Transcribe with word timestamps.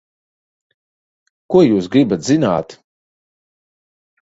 Ko 1.53 1.63
jūs 1.67 1.93
gribat 1.97 2.27
zināt? 2.33 2.79